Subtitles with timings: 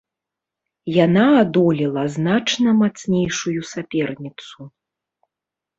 [1.05, 4.59] Яна адолела значна мацнейшую саперніцу.